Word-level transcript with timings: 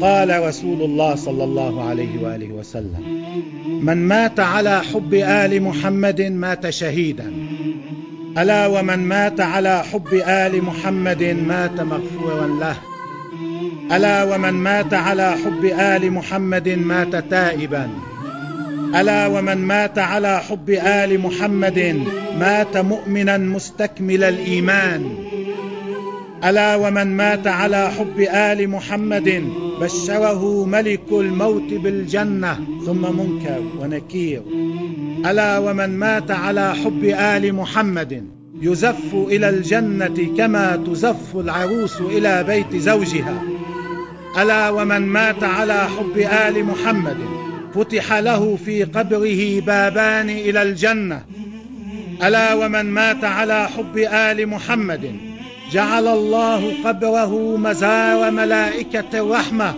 قال 0.00 0.42
رسول 0.48 0.82
الله 0.82 1.14
صلى 1.14 1.44
الله 1.44 1.88
عليه 1.88 2.22
وآله 2.22 2.52
وسلم 2.52 3.24
من 3.82 4.08
مات 4.08 4.40
على 4.40 4.82
حب 4.82 5.14
آل 5.14 5.62
محمد 5.62 6.22
مات 6.22 6.70
شهيدا. 6.70 7.32
ألا 8.38 8.66
ومن 8.66 8.98
مات 8.98 9.40
على 9.40 9.82
حب 9.92 10.14
آل 10.14 10.64
محمد 10.64 11.22
مات 11.22 11.80
مغفورا 11.80 12.46
له. 12.46 12.76
ألا 13.96 14.34
ومن 14.34 14.52
مات 14.52 14.94
على 14.94 15.36
حب 15.44 15.64
آل 15.64 16.10
محمد 16.12 16.68
مات 16.68 17.16
تائبا. 17.30 17.90
ألا 18.94 19.26
ومن 19.26 19.58
مات 19.58 19.98
على 19.98 20.40
حب 20.40 20.70
آل 20.70 21.20
محمد 21.20 22.04
مات 22.38 22.76
مؤمنا 22.76 23.38
مستكمل 23.38 24.24
الإيمان. 24.24 25.16
ألا 26.44 26.76
ومن 26.76 27.16
مات 27.16 27.46
على 27.46 27.90
حب 27.90 28.20
آل 28.20 28.68
محمد 28.68 29.44
بشره 29.80 30.64
ملك 30.64 31.12
الموت 31.12 31.72
بالجنة 31.72 32.58
ثم 32.86 33.02
منكر 33.18 33.62
ونكير. 33.80 34.42
ألا 35.26 35.58
ومن 35.58 35.98
مات 35.98 36.30
على 36.30 36.74
حب 36.74 37.04
آل 37.04 37.54
محمد 37.54 38.24
يزف 38.60 39.14
إلى 39.14 39.48
الجنة 39.48 40.34
كما 40.38 40.76
تزف 40.76 41.36
العروس 41.36 42.00
إلى 42.00 42.44
بيت 42.44 42.76
زوجها. 42.76 43.42
ألا 44.38 44.70
ومن 44.70 45.02
مات 45.02 45.44
على 45.44 45.88
حب 45.88 46.18
آل 46.18 46.64
محمد 46.64 47.16
فتح 47.74 48.12
له 48.12 48.56
في 48.64 48.84
قبره 48.84 49.60
بابان 49.60 50.30
إلى 50.30 50.62
الجنة. 50.62 51.24
ألا 52.22 52.54
ومن 52.54 52.84
مات 52.84 53.24
على 53.24 53.68
حب 53.68 53.98
آل 53.98 54.46
محمد 54.46 55.35
جعل 55.72 56.08
الله 56.08 56.74
قبره 56.84 57.56
مزار 57.56 58.30
ملائكة 58.30 59.04
الرحمه 59.14 59.74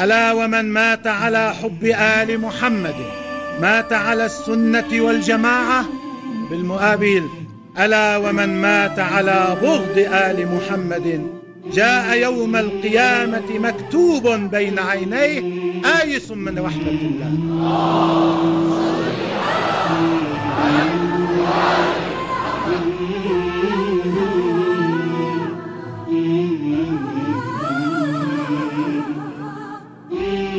ألا 0.00 0.32
ومن 0.32 0.64
مات 0.72 1.06
على 1.06 1.54
حب 1.62 1.84
آل 1.84 2.40
محمد؟ 2.40 2.94
مات 3.60 3.92
على 3.92 4.26
السنة 4.26 4.88
والجماعة؟ 4.92 5.84
بالمقابل 6.50 7.28
ألا 7.78 8.16
ومن 8.16 8.60
مات 8.60 8.98
على 8.98 9.56
بغض 9.62 9.98
آل 9.98 10.48
محمد؟ 10.54 11.26
جاء 11.72 12.18
يوم 12.18 12.56
القيامة 12.56 13.58
مكتوب 13.58 14.28
بين 14.28 14.78
عينيه 14.78 15.42
آيس 16.02 16.30
من 16.30 16.58
رحمة 16.58 16.98
الله. 17.02 18.51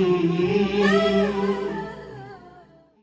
Mm-hmm. 0.04 0.63